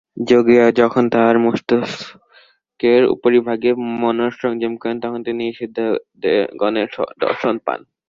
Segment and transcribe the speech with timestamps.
[0.25, 3.71] যোগী যখন তাঁহার মস্তকের উপরিভাগে
[4.01, 6.89] মনঃসংযম করেন, তখন তিনি এই সিদ্ধগণের
[7.23, 7.79] দর্শন পান।